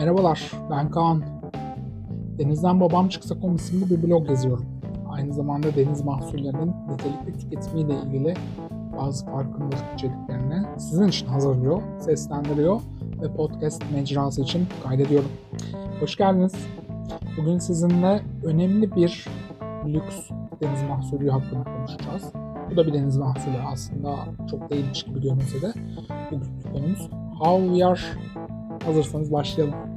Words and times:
Merhabalar, 0.00 0.52
ben 0.70 0.90
Kaan. 0.90 1.22
Denizden 2.38 2.80
Babam 2.80 3.08
Çıksa.com 3.08 3.56
isimli 3.56 3.90
bir 3.90 4.08
blog 4.08 4.28
yazıyorum. 4.28 4.66
Aynı 5.10 5.34
zamanda 5.34 5.76
deniz 5.76 6.04
mahsullerinin 6.04 6.72
nitelikli 6.88 7.38
tüketimiyle 7.38 7.94
ilgili 7.94 8.34
bazı 8.98 9.26
farkındalık 9.26 9.84
içeriklerini 9.94 10.66
sizin 10.78 11.08
için 11.08 11.26
hazırlıyor, 11.26 11.82
seslendiriyor 11.98 12.80
ve 13.22 13.36
podcast 13.36 13.82
mecrası 13.92 14.42
için 14.42 14.66
kaydediyorum. 14.84 15.30
Hoş 16.00 16.16
geldiniz. 16.16 16.54
Bugün 17.38 17.58
sizinle 17.58 18.22
önemli 18.44 18.96
bir 18.96 19.26
lüks 19.86 20.30
deniz 20.62 20.82
mahsulü 20.82 21.30
hakkında 21.30 21.64
konuşacağız. 21.64 22.32
Bu 22.70 22.76
da 22.76 22.86
bir 22.86 22.92
deniz 22.92 23.16
mahsulü 23.16 23.58
aslında 23.72 24.16
çok 24.50 24.70
değilmiş 24.70 25.02
gibi 25.02 25.20
görünse 25.22 25.62
de 25.62 25.72
bugünkü 26.30 26.72
konumuz 26.72 27.10
havyar. 27.38 28.18
Hazırsanız 28.84 29.32
başlayalım. 29.32 29.89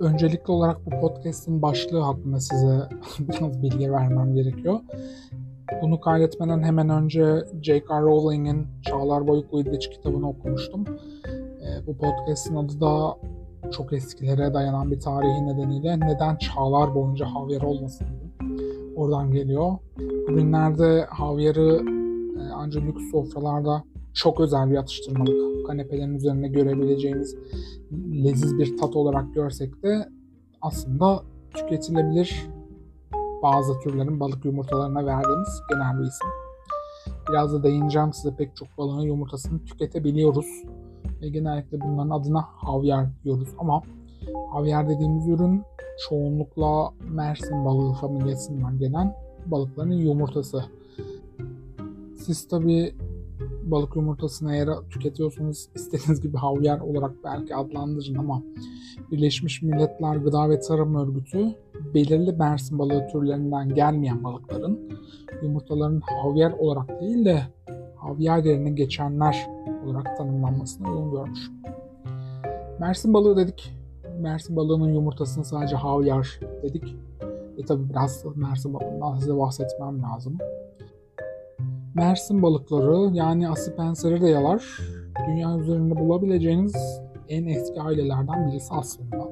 Öncelikli 0.00 0.50
olarak 0.50 0.86
bu 0.86 0.90
podcast'in 1.00 1.62
başlığı 1.62 2.00
hakkında 2.00 2.40
size 2.40 2.88
biraz 3.18 3.62
bilgi 3.62 3.92
vermem 3.92 4.34
gerekiyor. 4.34 4.80
Bunu 5.82 6.00
kaydetmeden 6.00 6.62
hemen 6.62 6.88
önce 6.88 7.44
J.K. 7.62 8.00
Rowling'in 8.00 8.66
Çağlar 8.82 9.26
Boyu 9.26 9.50
Quidditch 9.50 9.90
kitabını 9.90 10.28
okumuştum. 10.28 10.84
E, 11.62 11.86
bu 11.86 11.96
podcast'in 11.96 12.56
adı 12.56 12.80
da 12.80 13.16
çok 13.70 13.92
eskilere 13.92 14.54
dayanan 14.54 14.90
bir 14.90 15.00
tarihi 15.00 15.46
nedeniyle 15.46 16.00
neden 16.00 16.36
çağlar 16.36 16.94
boyunca 16.94 17.26
havyar 17.26 17.62
olmasın 17.62 18.06
oradan 18.96 19.32
geliyor. 19.32 19.72
Bugünlerde 20.28 21.06
havyarı 21.10 21.82
e, 22.40 22.52
ancak 22.54 22.82
lüks 22.82 23.10
sofralarda 23.10 23.84
çok 24.14 24.40
özel 24.40 24.70
bir 24.70 24.76
atıştırmalık 24.76 25.47
kanepelerin 25.68 26.14
üzerinde 26.14 26.48
görebileceğimiz 26.48 27.36
leziz 28.24 28.58
bir 28.58 28.76
tat 28.76 28.96
olarak 28.96 29.34
görsek 29.34 29.82
de 29.82 30.08
aslında 30.62 31.22
tüketilebilir 31.54 32.46
bazı 33.42 33.80
türlerin 33.80 34.20
balık 34.20 34.44
yumurtalarına 34.44 35.06
verdiğimiz 35.06 35.62
genel 35.70 35.98
bir 35.98 36.04
isim. 36.04 36.28
Biraz 37.30 37.52
da 37.52 37.62
değineceğim 37.62 38.12
size 38.12 38.36
pek 38.36 38.56
çok 38.56 38.68
balığın 38.78 39.00
yumurtasını 39.00 39.64
tüketebiliyoruz. 39.64 40.46
Ve 41.22 41.28
genellikle 41.28 41.80
bunların 41.80 42.10
adına 42.10 42.40
havyar 42.40 43.06
diyoruz 43.24 43.48
ama 43.58 43.82
havyar 44.52 44.88
dediğimiz 44.88 45.28
ürün 45.28 45.62
çoğunlukla 46.08 46.90
Mersin 47.10 47.64
balığı 47.64 47.92
familyasından 47.92 48.78
gelen 48.78 49.16
balıkların 49.46 49.92
yumurtası. 49.92 50.64
Siz 52.16 52.48
tabi 52.48 52.94
balık 53.70 53.96
yumurtasını 53.96 54.54
eğer 54.54 54.68
tüketiyorsanız 54.90 55.68
istediğiniz 55.74 56.20
gibi 56.20 56.36
havyar 56.36 56.80
olarak 56.80 57.12
belki 57.24 57.56
adlandırın 57.56 58.14
ama 58.14 58.42
Birleşmiş 59.10 59.62
Milletler 59.62 60.16
Gıda 60.16 60.50
ve 60.50 60.60
Tarım 60.60 60.94
Örgütü 60.94 61.54
belirli 61.94 62.32
Mersin 62.32 62.78
balığı 62.78 63.06
türlerinden 63.12 63.74
gelmeyen 63.74 64.24
balıkların 64.24 64.90
yumurtaların 65.42 66.00
havyar 66.00 66.52
olarak 66.52 67.00
değil 67.00 67.24
de 67.24 67.42
havyar 67.96 68.44
yerine 68.44 68.70
geçenler 68.70 69.46
olarak 69.86 70.16
tanımlanmasına 70.16 70.90
uygun 70.90 71.10
görmüş. 71.10 71.50
Mersin 72.80 73.14
balığı 73.14 73.36
dedik. 73.36 73.74
Mersin 74.20 74.56
balığının 74.56 74.94
yumurtasını 74.94 75.44
sadece 75.44 75.76
havyar 75.76 76.40
dedik. 76.62 76.96
E 77.58 77.64
tabi 77.64 77.90
biraz 77.90 78.24
Mersin 78.36 78.74
balığından 78.74 79.18
size 79.18 79.36
bahsetmem 79.36 80.02
lazım. 80.02 80.38
Mersin 81.98 82.42
balıkları 82.42 83.14
yani 83.16 83.48
Asipenseridayalar 83.48 84.62
dünya 85.28 85.58
üzerinde 85.58 85.96
bulabileceğiniz 85.96 87.00
en 87.28 87.46
eski 87.46 87.80
ailelerden 87.80 88.48
birisi 88.48 88.74
aslında. 88.74 89.28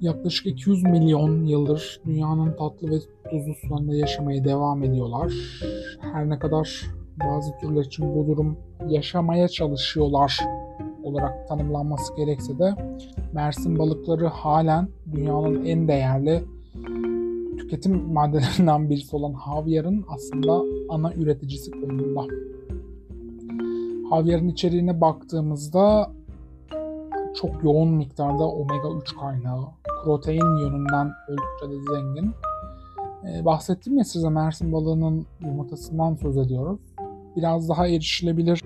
Yaklaşık 0.00 0.46
200 0.46 0.82
milyon 0.82 1.44
yıldır 1.44 2.00
dünyanın 2.06 2.56
tatlı 2.56 2.90
ve 2.90 2.98
tuzlu 3.30 3.54
sularında 3.54 3.94
yaşamaya 3.94 4.44
devam 4.44 4.82
ediyorlar. 4.84 5.32
Her 6.00 6.28
ne 6.28 6.38
kadar 6.38 6.82
bazı 7.24 7.58
türler 7.60 7.84
için 7.84 8.14
bu 8.14 8.26
durum 8.26 8.58
yaşamaya 8.88 9.48
çalışıyorlar 9.48 10.38
olarak 11.02 11.48
tanımlanması 11.48 12.16
gerekse 12.16 12.58
de 12.58 12.74
Mersin 13.32 13.78
balıkları 13.78 14.26
halen 14.26 14.88
dünyanın 15.12 15.64
en 15.64 15.88
değerli 15.88 16.44
tüketim 17.58 18.12
maddelerinden 18.12 18.90
birisi 18.90 19.16
olan 19.16 19.32
havyarın 19.32 20.04
aslında 20.08 20.62
ana 20.88 21.14
üreticisi 21.14 21.70
konumunda. 21.70 22.26
Havyarın 24.10 24.48
içeriğine 24.48 25.00
baktığımızda 25.00 26.10
çok 27.34 27.64
yoğun 27.64 27.88
miktarda 27.88 28.48
omega 28.48 28.88
3 29.02 29.16
kaynağı, 29.16 29.64
protein 30.04 30.56
yönünden 30.56 31.12
oldukça 31.28 31.70
da 31.70 31.94
zengin. 31.94 32.30
Ee, 33.24 33.44
bahsettim 33.44 33.98
ya 33.98 34.04
size 34.04 34.28
Mersin 34.28 34.72
balığının 34.72 35.26
yumurtasından 35.40 36.14
söz 36.14 36.36
ediyoruz. 36.36 36.80
Biraz 37.36 37.68
daha 37.68 37.86
erişilebilir 37.86 38.62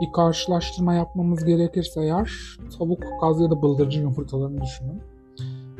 bir 0.00 0.12
karşılaştırma 0.12 0.94
yapmamız 0.94 1.44
gerekirse 1.44 2.00
eğer 2.00 2.30
tavuk, 2.78 3.02
kaz 3.20 3.40
ya 3.40 3.50
da 3.50 3.62
bıldırcın 3.62 4.02
yumurtalarını 4.02 4.60
düşünün. 4.62 5.02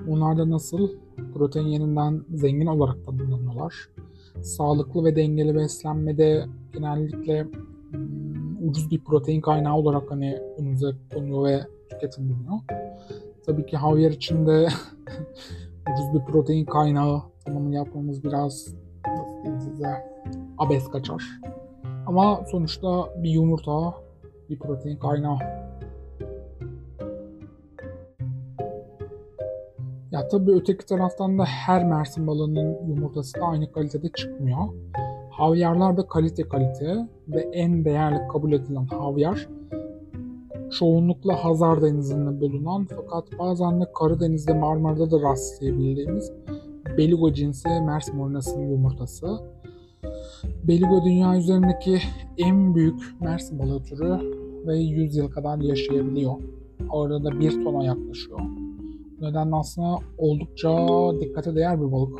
Bunlar 0.06 0.38
da 0.38 0.50
nasıl 0.50 0.88
protein 1.34 1.66
yeninden 1.66 2.22
zengin 2.34 2.66
olarak 2.66 3.06
tanımlanıyorlar. 3.06 3.74
Sağlıklı 4.42 5.04
ve 5.04 5.16
dengeli 5.16 5.54
beslenmede 5.54 6.46
genellikle 6.72 7.46
hmm, 7.90 8.68
ucuz 8.68 8.90
bir 8.90 9.04
protein 9.04 9.40
kaynağı 9.40 9.76
olarak 9.76 10.10
hani 10.10 10.38
önümüze 10.58 10.90
konuyor 11.14 11.44
ve 11.44 11.60
tüketim. 11.90 12.36
Tabii 13.46 13.66
ki 13.66 13.76
havyar 13.76 14.10
içinde 14.10 14.68
ucuz 15.92 16.14
bir 16.14 16.32
protein 16.32 16.64
kaynağı 16.64 17.22
tanımını 17.44 17.74
yapmamız 17.74 18.24
biraz 18.24 18.74
size 19.58 20.14
abes 20.58 20.88
kaçar. 20.88 21.24
Ama 22.06 22.44
sonuçta 22.50 23.22
bir 23.22 23.30
yumurta 23.30 23.94
bir 24.50 24.58
protein 24.58 24.96
kaynağı. 24.96 25.63
Ya 30.14 30.28
tabii 30.28 30.52
öteki 30.52 30.86
taraftan 30.86 31.38
da 31.38 31.44
her 31.44 31.84
Mersin 31.84 32.26
balığının 32.26 32.86
yumurtası 32.88 33.40
da 33.40 33.44
aynı 33.44 33.72
kalitede 33.72 34.08
çıkmıyor. 34.08 34.58
Havyarlar 35.30 35.96
da 35.96 36.06
kalite 36.06 36.48
kalite 36.48 37.08
ve 37.28 37.40
en 37.52 37.84
değerli 37.84 38.28
kabul 38.32 38.52
edilen 38.52 38.86
havyar 38.86 39.48
çoğunlukla 40.78 41.44
Hazar 41.44 41.82
Denizi'nde 41.82 42.40
bulunan 42.40 42.86
fakat 42.96 43.38
bazen 43.38 43.80
de 43.80 43.84
Karadeniz'de 43.98 44.52
Marmara'da 44.52 45.10
da 45.10 45.22
rastlayabildiğimiz 45.22 46.32
Beligo 46.98 47.32
cinsi 47.32 47.68
Mersin 47.68 48.18
oynasının 48.18 48.70
yumurtası. 48.70 49.38
Beligo 50.68 51.04
dünya 51.04 51.36
üzerindeki 51.36 51.98
en 52.38 52.74
büyük 52.74 53.20
Mersin 53.20 53.58
balığı 53.58 53.82
türü 53.82 54.18
ve 54.66 54.78
100 54.78 55.16
yıl 55.16 55.30
kadar 55.30 55.58
yaşayabiliyor. 55.58 56.34
Orada 56.90 57.24
da 57.24 57.40
1 57.40 57.64
tona 57.64 57.84
yaklaşıyor. 57.84 58.40
Nedenle 59.20 59.56
aslında 59.56 59.98
oldukça 60.18 60.86
dikkate 61.20 61.54
değer 61.54 61.80
bir 61.80 61.92
balık. 61.92 62.18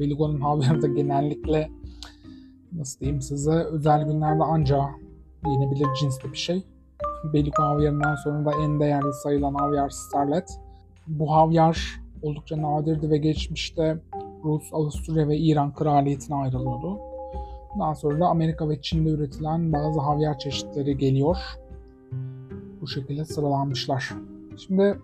Beligo'nun 0.00 0.40
havları 0.40 0.82
da 0.82 0.86
genellikle 0.86 1.70
nasıl 2.72 3.00
diyeyim 3.00 3.22
size 3.22 3.52
özel 3.52 4.04
günlerde 4.04 4.42
anca 4.42 4.80
yenebilir 5.46 5.86
cinsli 6.00 6.32
bir 6.32 6.36
şey. 6.36 6.64
Beligo 7.32 7.62
havyarından 7.62 8.14
sonra 8.14 8.44
da 8.44 8.52
en 8.62 8.80
değerli 8.80 9.12
sayılan 9.12 9.54
havyar 9.54 9.90
Starlet. 9.90 10.60
Bu 11.06 11.32
havyar 11.32 12.00
oldukça 12.22 12.62
nadirdi 12.62 13.10
ve 13.10 13.18
geçmişte 13.18 14.00
Rus, 14.44 14.62
Avusturya 14.72 15.28
ve 15.28 15.36
İran 15.36 15.74
kraliyetine 15.74 16.36
ayrılıyordu. 16.36 16.98
Daha 17.78 17.94
sonra 17.94 18.20
da 18.20 18.26
Amerika 18.26 18.68
ve 18.68 18.82
Çin'de 18.82 19.10
üretilen 19.10 19.72
bazı 19.72 20.00
havyar 20.00 20.38
çeşitleri 20.38 20.98
geliyor. 20.98 21.36
Bu 22.80 22.86
şekilde 22.88 23.24
sıralanmışlar. 23.24 24.14
Şimdi 24.56 24.98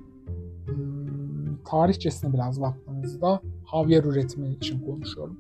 tarihçesine 1.70 2.32
biraz 2.32 2.60
baktığımızda 2.60 3.40
havyar 3.64 4.04
üretimi 4.04 4.48
için 4.48 4.80
konuşuyorum. 4.80 5.38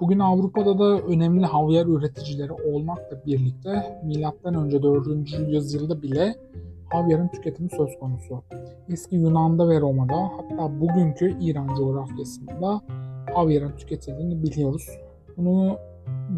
Bugün 0.00 0.18
Avrupa'da 0.18 0.78
da 0.78 1.00
önemli 1.00 1.46
havyar 1.46 1.86
üreticileri 1.86 2.52
olmakla 2.52 3.26
birlikte 3.26 4.00
M.Ö. 4.04 4.82
4. 4.82 5.08
yüzyılda 5.48 6.02
bile 6.02 6.34
havyarın 6.92 7.28
tüketimi 7.28 7.70
söz 7.70 7.98
konusu. 8.00 8.42
Eski 8.88 9.16
Yunan'da 9.16 9.68
ve 9.68 9.80
Roma'da 9.80 10.30
hatta 10.36 10.80
bugünkü 10.80 11.36
İran 11.40 11.74
coğrafyasında 11.74 12.80
havyarın 13.34 13.76
tüketildiğini 13.76 14.42
biliyoruz. 14.42 14.88
Bunu 15.36 15.78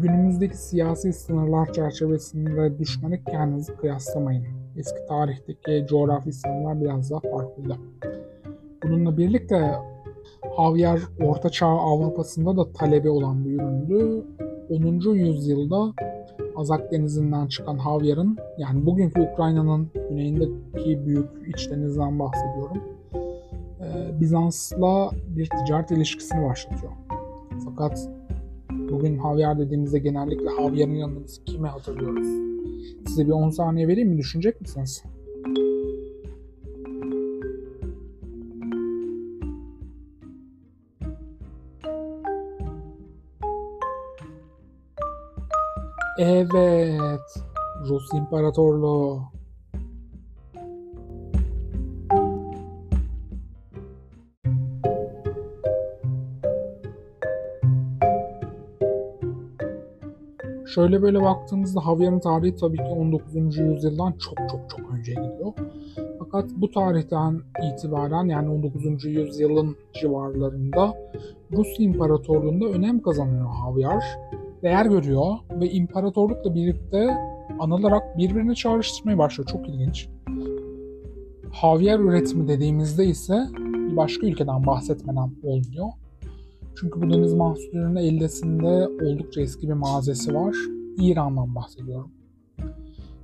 günümüzdeki 0.01 0.57
siyasi 0.57 1.13
sınırlar 1.13 1.73
çerçevesinde 1.73 2.79
düşünerek 2.79 3.25
kendinizi 3.25 3.75
kıyaslamayın. 3.75 4.45
Eski 4.77 5.05
tarihteki 5.07 5.85
coğrafi 5.89 6.31
sınırlar 6.31 6.81
biraz 6.81 7.11
daha 7.11 7.19
farklıydı. 7.19 7.77
Bununla 8.89 9.17
birlikte 9.17 9.75
Havyar 10.55 10.99
Orta 11.21 11.49
Çağ 11.49 11.67
Avrupa'sında 11.67 12.57
da 12.57 12.71
talebi 12.71 13.09
olan 13.09 13.45
bir 13.45 13.51
üründü. 13.51 14.23
10. 14.69 15.13
yüzyılda 15.13 15.93
Azak 16.55 16.91
Denizi'nden 16.91 17.47
çıkan 17.47 17.77
havyarın 17.77 18.37
yani 18.57 18.85
bugünkü 18.85 19.21
Ukrayna'nın 19.21 19.91
güneyindeki 20.09 21.05
büyük 21.05 21.29
iç 21.47 21.71
denizden 21.71 22.19
bahsediyorum. 22.19 22.77
Ee, 23.81 24.19
Bizans'la 24.19 25.11
bir 25.27 25.49
ticaret 25.49 25.91
ilişkisini 25.91 26.45
başlatıyor. 26.45 26.91
Fakat 27.65 28.09
bugün 28.91 29.17
havyar 29.17 29.59
dediğimizde 29.59 29.99
genellikle 29.99 30.49
havyarın 30.49 30.93
yanında 30.93 31.23
biz 31.23 31.41
kimi 31.45 31.67
hatırlıyoruz? 31.67 32.27
Size 33.07 33.25
bir 33.25 33.31
10 33.31 33.49
saniye 33.49 33.87
vereyim 33.87 34.09
mi? 34.09 34.17
Düşünecek 34.17 34.61
misiniz? 34.61 35.03
Evet. 46.21 47.43
Rus 47.89 48.13
İmparatorluğu. 48.13 49.21
Şöyle 60.65 61.01
böyle 61.01 61.21
baktığımızda 61.21 61.85
Havyar'ın 61.85 62.19
tarihi 62.19 62.55
tabii 62.55 62.77
ki 62.77 62.83
19. 62.83 63.35
yüzyıldan 63.57 64.11
çok 64.11 64.37
çok 64.51 64.69
çok 64.69 64.91
önce 64.91 65.11
gidiyor. 65.11 65.53
Fakat 66.19 66.49
bu 66.57 66.71
tarihten 66.71 67.41
itibaren 67.73 68.25
yani 68.25 68.49
19. 68.49 69.05
yüzyılın 69.05 69.77
civarlarında 69.93 70.97
Rus 71.51 71.79
İmparatorluğu'nda 71.79 72.65
önem 72.65 73.01
kazanıyor 73.01 73.49
Havyar 73.49 74.03
değer 74.63 74.85
görüyor 74.85 75.35
ve 75.51 75.69
imparatorlukla 75.69 76.55
birlikte 76.55 77.17
anılarak 77.59 78.17
birbirini 78.17 78.55
çağrıştırmaya 78.55 79.17
başlıyor. 79.17 79.49
Çok 79.49 79.69
ilginç. 79.69 80.09
Havyar 81.51 81.99
üretimi 81.99 82.47
dediğimizde 82.47 83.05
ise 83.05 83.47
bir 83.57 83.97
başka 83.97 84.27
ülkeden 84.27 84.65
bahsetmeden 84.65 85.31
olmuyor. 85.43 85.87
Çünkü 86.79 87.01
bu 87.01 87.13
deniz 87.13 87.33
mahsullerinin 87.33 87.95
eldesinde 87.95 88.87
oldukça 89.05 89.41
eski 89.41 89.67
bir 89.67 89.73
mazesi 89.73 90.35
var. 90.35 90.55
İran'dan 90.97 91.55
bahsediyorum. 91.55 92.11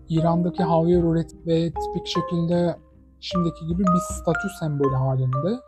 İran'daki 0.10 0.64
havyar 0.64 1.04
üretimi 1.04 1.46
ve 1.46 1.72
tipik 1.72 2.08
şekilde 2.08 2.76
şimdiki 3.20 3.68
gibi 3.68 3.84
bir 3.84 4.14
statü 4.14 4.48
sembolü 4.60 4.96
halinde 4.96 5.60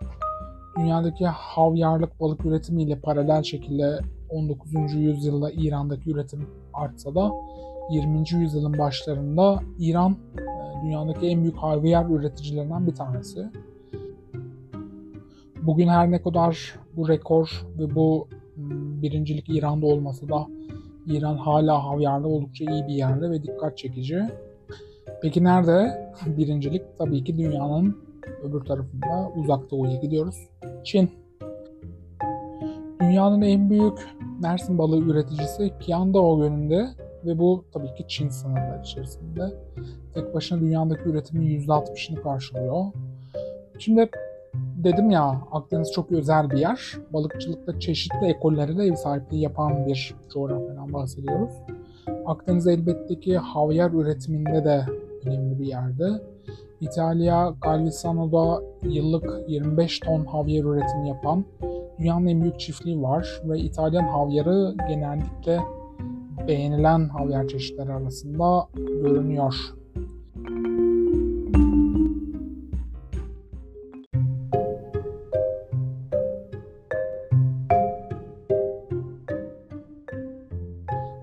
dünyadaki 0.78 1.28
havyarlık 1.28 2.20
balık 2.20 2.46
üretimiyle 2.46 3.00
paralel 3.00 3.44
şekilde 3.44 4.00
19. 4.30 4.94
yüzyılda 4.94 5.52
İran'daki 5.52 6.12
üretim 6.12 6.48
artsa 6.74 7.16
da 7.16 7.32
20. 7.90 8.24
yüzyılın 8.32 8.78
başlarında 8.78 9.60
İran 9.80 10.12
e, 10.12 10.84
dünyadaki 10.84 11.28
en 11.28 11.42
büyük 11.42 11.58
havyar 11.58 12.10
üreticilerinden 12.10 12.88
bir 12.88 12.96
tanesi. 12.96 13.46
Bugün 15.62 15.88
her 15.88 16.12
ne 16.12 16.22
kadar 16.22 16.76
bu 16.96 17.10
rekor 17.10 17.66
ve 17.80 17.96
bu 17.96 18.28
birincilik 19.02 19.50
İran'da 19.50 19.86
olmasa 19.86 20.30
da 20.30 20.48
İran 21.06 21.38
hala 21.38 21.84
havyarda 21.84 22.28
oldukça 22.28 22.66
iyi 22.72 22.88
bir 22.88 22.94
yerde 22.94 23.30
ve 23.30 23.44
dikkat 23.44 23.78
çekici. 23.78 24.22
Peki 25.22 25.44
nerede 25.44 26.12
birincilik? 26.38 26.82
Tabii 26.98 27.24
ki 27.24 27.38
dünyanın 27.38 28.07
öbür 28.44 28.60
tarafında 28.60 29.32
uzak 29.36 29.72
doğuya 29.72 29.96
gidiyoruz. 29.96 30.36
Çin. 30.84 31.12
Dünyanın 33.02 33.42
en 33.42 33.70
büyük 33.70 34.08
Mersin 34.42 34.78
balığı 34.78 35.00
üreticisi 35.00 35.74
Qiandao 35.80 36.40
Gölü'nde 36.40 36.88
ve 37.26 37.40
bu 37.40 37.66
tabii 37.74 37.94
ki 37.94 38.06
Çin 38.08 38.30
sınırları 38.30 38.82
içerisinde. 38.82 39.54
Tek 40.14 40.34
başına 40.34 40.60
dünyadaki 40.60 41.10
üretimin 41.10 41.60
%60'ını 41.60 42.22
karşılıyor. 42.22 42.86
Şimdi 43.80 44.10
dedim 44.84 45.10
ya 45.10 45.42
Akdeniz 45.52 45.92
çok 45.92 46.12
özel 46.12 46.50
bir 46.50 46.58
yer. 46.58 46.94
Balıkçılıkta 47.14 47.80
çeşitli 47.80 48.28
ekollere 48.28 48.78
de 48.78 48.84
ev 48.84 48.96
sahipliği 48.96 49.42
yapan 49.42 49.86
bir 49.86 50.16
coğrafyadan 50.34 50.94
bahsediyoruz. 50.94 51.52
Akdeniz 52.26 52.68
elbette 52.68 53.20
ki 53.20 53.38
havyar 53.38 53.92
üretiminde 53.92 54.64
de 54.64 54.86
önemli 55.26 55.60
bir 55.60 55.66
yerde. 55.66 56.06
İtalya 56.82 57.54
Galvisano'da 57.62 58.62
yıllık 58.84 59.50
25 59.50 60.00
ton 60.00 60.26
havyar 60.26 60.64
üretimi 60.64 61.08
yapan 61.08 61.46
dünyanın 62.00 62.28
en 62.28 62.42
büyük 62.42 62.60
çiftliği 62.60 63.02
var 63.02 63.42
ve 63.44 63.60
İtalyan 63.60 64.08
havyarı 64.08 64.76
genellikle 64.88 65.60
beğenilen 66.48 67.10
havyar 67.10 67.48
çeşitleri 67.48 67.94
arasında 67.94 68.68
görünüyor. 68.76 69.56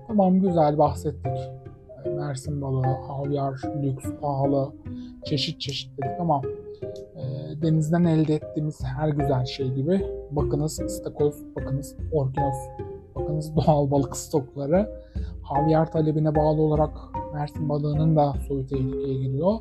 Tamam 0.07 0.39
güzel 0.39 0.77
bahsettik. 0.77 1.37
Mersin 2.05 2.61
balığı, 2.61 2.97
havyar, 3.07 3.61
lüks, 3.83 4.05
pahalı, 4.21 4.71
çeşit 5.25 5.61
çeşit 5.61 5.91
dedik 5.97 6.19
ama 6.19 6.41
e, 7.15 7.21
denizden 7.61 8.03
elde 8.03 8.35
ettiğimiz 8.35 8.83
her 8.83 9.09
güzel 9.09 9.45
şey 9.45 9.73
gibi 9.73 10.05
bakınız 10.31 10.79
istakoz, 10.79 11.35
bakınız 11.55 11.95
orkinos, 12.11 12.55
bakınız 13.15 13.55
doğal 13.55 13.91
balık 13.91 14.17
stokları 14.17 14.89
havyar 15.41 15.91
talebine 15.91 16.35
bağlı 16.35 16.61
olarak 16.61 16.91
Mersin 17.33 17.69
balığının 17.69 18.15
da 18.15 18.33
soyu 18.47 18.67
tehlikeye 18.67 19.13
giriyor. 19.13 19.53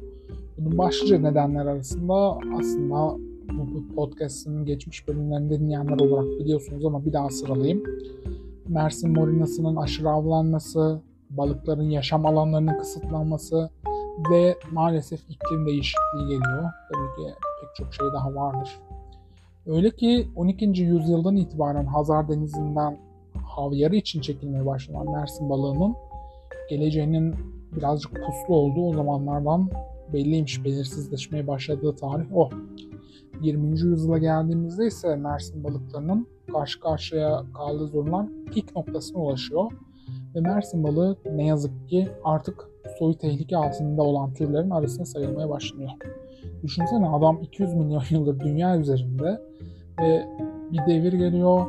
Bunun 0.58 0.78
başlıca 0.78 1.18
nedenler 1.18 1.66
arasında 1.66 2.38
aslında 2.58 3.16
bu 3.58 3.94
podcast'ın 3.94 4.64
geçmiş 4.64 5.08
bölümlerinde 5.08 5.60
dinleyenler 5.60 6.00
olarak 6.00 6.40
biliyorsunuz 6.40 6.84
ama 6.84 7.04
bir 7.04 7.12
daha 7.12 7.30
sıralayayım. 7.30 7.82
Mersin 8.68 9.12
morinasının 9.12 9.76
aşırı 9.76 10.10
avlanması, 10.10 11.00
balıkların 11.30 11.90
yaşam 11.90 12.26
alanlarının 12.26 12.78
kısıtlanması 12.78 13.70
ve 14.30 14.58
maalesef 14.72 15.20
iklim 15.30 15.66
değişikliği 15.66 16.28
geliyor. 16.28 16.70
Tabii 16.92 17.24
ki 17.24 17.34
pek 17.60 17.74
çok 17.74 17.94
şey 17.94 18.06
daha 18.14 18.34
vardır. 18.34 18.80
Öyle 19.66 19.90
ki 19.90 20.28
12. 20.36 20.64
yüzyıldan 20.64 21.36
itibaren 21.36 21.86
Hazar 21.86 22.28
Denizi'nden 22.28 22.98
havyarı 23.46 23.96
için 23.96 24.20
çekilmeye 24.20 24.66
başlanan 24.66 25.10
Mersin 25.12 25.50
balığının 25.50 25.94
geleceğinin 26.70 27.34
birazcık 27.76 28.12
puslu 28.12 28.54
olduğu 28.54 28.88
o 28.88 28.92
zamanlardan 28.92 29.70
belliymiş 30.12 30.64
belirsizleşmeye 30.64 31.46
başladığı 31.46 31.96
tarih 31.96 32.26
o. 32.34 32.50
20. 33.42 33.80
yüzyıla 33.80 34.18
geldiğimizde 34.18 34.86
ise 34.86 35.16
Mersin 35.16 35.64
balıklarının 35.64 36.26
karşı 36.52 36.80
karşıya 36.80 37.42
kaldığı 37.54 37.86
zorunlar 37.86 38.26
pik 38.52 38.76
noktasına 38.76 39.18
ulaşıyor. 39.18 39.72
Ve 40.34 40.40
Mersin 40.40 40.84
balığı 40.84 41.16
ne 41.32 41.46
yazık 41.46 41.88
ki 41.88 42.08
artık 42.24 42.68
soyu 42.98 43.18
tehlike 43.18 43.56
altında 43.56 44.02
olan 44.02 44.34
türlerin 44.34 44.70
arasına 44.70 45.04
sayılmaya 45.04 45.50
başlanıyor. 45.50 45.90
Düşünsene 46.62 47.08
adam 47.08 47.42
200 47.42 47.74
milyon 47.74 48.02
yıldır 48.10 48.40
dünya 48.40 48.78
üzerinde 48.78 49.40
ve 50.00 50.26
bir 50.72 50.86
devir 50.86 51.12
geliyor 51.12 51.66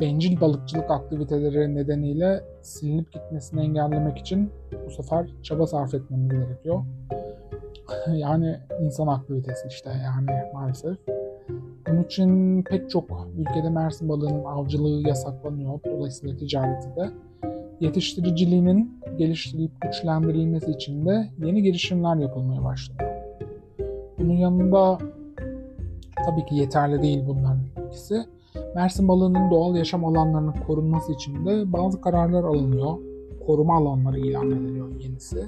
bencil 0.00 0.40
balıkçılık 0.40 0.90
aktiviteleri 0.90 1.74
nedeniyle 1.74 2.44
silinip 2.60 3.12
gitmesini 3.12 3.60
engellemek 3.60 4.18
için 4.18 4.50
bu 4.86 4.90
sefer 4.90 5.26
çaba 5.42 5.66
sarf 5.66 5.94
etmemiz 5.94 6.28
gerekiyor. 6.28 6.82
yani 8.14 8.56
insan 8.80 9.06
aktivitesi 9.06 9.68
işte 9.68 9.90
yani 10.04 10.30
maalesef. 10.54 10.96
Bunun 11.88 12.02
için 12.02 12.62
pek 12.62 12.90
çok 12.90 13.28
ülkede 13.38 13.70
Mersin 13.70 14.08
balığının 14.08 14.44
avcılığı 14.44 15.08
yasaklanıyor. 15.08 15.80
Dolayısıyla 15.84 16.36
ticareti 16.36 16.96
de. 16.96 17.10
Yetiştiriciliğinin 17.82 19.00
geliştirilip 19.18 19.70
güçlendirilmesi 19.80 20.70
için 20.70 21.06
de 21.06 21.30
yeni 21.38 21.62
girişimler 21.62 22.16
yapılmaya 22.16 22.64
başlanıyor. 22.64 23.12
Bunun 24.18 24.32
yanında 24.32 24.98
tabii 26.26 26.44
ki 26.46 26.54
yeterli 26.54 27.02
değil 27.02 27.22
bunların 27.26 27.60
ikisi. 27.88 28.24
Mersin 28.74 29.08
balığının 29.08 29.50
doğal 29.50 29.76
yaşam 29.76 30.04
alanlarının 30.04 30.54
korunması 30.66 31.12
için 31.12 31.46
de 31.46 31.72
bazı 31.72 32.00
kararlar 32.00 32.44
alınıyor. 32.44 32.98
Koruma 33.46 33.76
alanları 33.76 34.18
ilan 34.18 34.50
ediliyor 34.50 35.00
yenisi. 35.00 35.46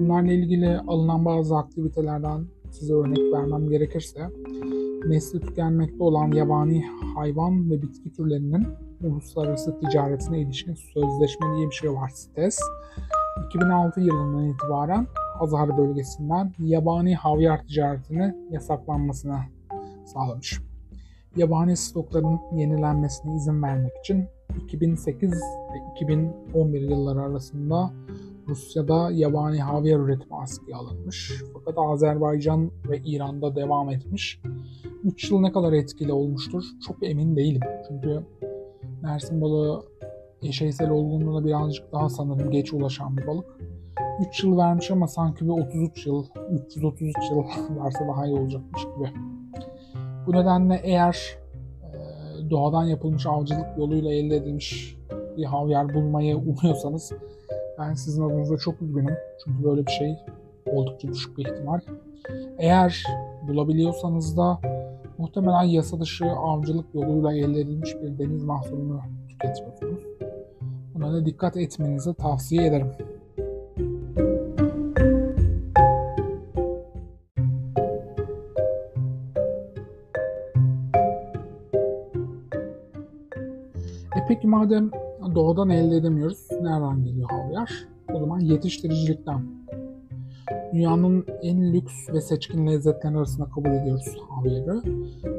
Bunlarla 0.00 0.32
ilgili 0.32 0.78
alınan 0.78 1.24
bazı 1.24 1.56
aktivitelerden 1.56 2.44
size 2.70 2.94
örnek 2.94 3.32
vermem 3.32 3.68
gerekirse 3.68 4.20
nesli 5.06 5.40
tükenmekte 5.40 6.02
olan 6.02 6.32
yabani 6.32 6.84
hayvan 7.14 7.70
ve 7.70 7.82
bitki 7.82 8.12
türlerinin 8.12 8.66
uluslararası 9.02 9.80
ticaretine 9.80 10.40
ilişkin 10.40 10.74
sözleşme 10.74 11.56
diye 11.56 11.66
bir 11.66 11.74
şey 11.74 11.92
var 11.92 12.08
SITES. 12.08 12.60
2006 13.46 14.00
yılından 14.00 14.44
itibaren 14.44 15.06
Hazar 15.38 15.78
bölgesinden 15.78 16.52
yabani 16.58 17.14
havyar 17.14 17.66
ticaretini 17.66 18.34
yasaklanmasına 18.50 19.44
sağlamış. 20.04 20.60
yabani 21.36 21.76
stokların 21.76 22.40
yenilenmesine 22.56 23.36
izin 23.36 23.62
vermek 23.62 23.92
için 23.98 24.26
2008 24.64 25.32
ve 25.32 25.92
2011 25.96 26.80
yılları 26.80 27.20
arasında 27.20 27.90
Rusya'da 28.48 29.10
yabani 29.10 29.62
havyar 29.62 29.98
üretimi 29.98 30.36
askıya 30.36 30.78
alınmış. 30.78 31.42
Fakat 31.54 31.74
Azerbaycan 31.78 32.70
ve 32.88 32.98
İran'da 32.98 33.56
devam 33.56 33.90
etmiş. 33.90 34.40
3 35.04 35.30
yıl 35.30 35.40
ne 35.40 35.52
kadar 35.52 35.72
etkili 35.72 36.12
olmuştur 36.12 36.64
çok 36.86 36.96
emin 37.02 37.36
değilim. 37.36 37.62
Çünkü 37.88 38.22
Mersin 39.02 39.40
balığı 39.40 39.82
eşeysel 40.42 40.90
olgunluğuna 40.90 41.44
birazcık 41.44 41.92
daha 41.92 42.08
sanırım 42.08 42.50
geç 42.50 42.72
ulaşan 42.72 43.16
bir 43.16 43.26
balık. 43.26 43.46
3 44.28 44.44
yıl 44.44 44.58
vermiş 44.58 44.90
ama 44.90 45.08
sanki 45.08 45.44
bir 45.44 45.50
33 45.50 46.06
yıl, 46.06 46.26
333 46.50 47.16
yıl 47.30 47.36
varsa 47.76 48.08
daha 48.08 48.26
iyi 48.26 48.36
olacakmış 48.36 48.82
gibi. 48.82 49.12
Bu 50.26 50.32
nedenle 50.32 50.80
eğer 50.84 51.38
e, 51.82 52.50
doğadan 52.50 52.84
yapılmış 52.84 53.26
avcılık 53.26 53.78
yoluyla 53.78 54.12
elde 54.12 54.36
edilmiş 54.36 54.96
bir 55.36 55.44
havyar 55.44 55.94
bulmayı 55.94 56.36
umuyorsanız 56.36 57.12
ben 57.78 57.94
sizin 57.94 58.22
adınıza 58.22 58.56
çok 58.56 58.82
üzgünüm. 58.82 59.16
Çünkü 59.44 59.64
böyle 59.64 59.86
bir 59.86 59.90
şey 59.90 60.16
oldukça 60.66 61.08
düşük 61.08 61.38
bir 61.38 61.46
ihtimal. 61.46 61.80
Eğer 62.58 63.04
bulabiliyorsanız 63.48 64.36
da 64.36 64.60
muhtemelen 65.18 65.62
yasa 65.62 66.00
dışı 66.00 66.24
avcılık 66.26 66.94
yoluyla 66.94 67.32
elde 67.32 67.60
edilmiş 67.60 67.94
bir 68.02 68.18
deniz 68.18 68.44
mahsulünü 68.44 69.00
tüketiyorsunuz. 69.28 70.02
Buna 70.94 71.12
da 71.12 71.26
dikkat 71.26 71.56
etmenizi 71.56 72.14
tavsiye 72.14 72.66
ederim. 72.66 72.92
E 84.16 84.24
peki 84.28 84.46
madem 84.46 84.90
doğadan 85.34 85.70
elde 85.70 85.96
edemiyoruz, 85.96 86.46
nereden 86.50 87.04
geliyor 87.04 87.30
havyar? 87.30 87.70
O 88.14 88.18
zaman 88.18 88.40
yetiştiricilikten. 88.40 89.67
Dünyanın 90.72 91.26
en 91.42 91.72
lüks 91.72 92.08
ve 92.12 92.20
seçkin 92.20 92.66
lezzetleri 92.66 93.16
arasında 93.16 93.48
kabul 93.54 93.70
ediyoruz 93.70 94.16
havyarı. 94.28 94.82